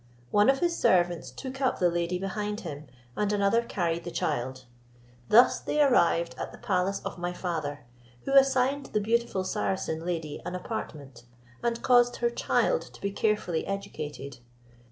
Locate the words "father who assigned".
7.33-8.87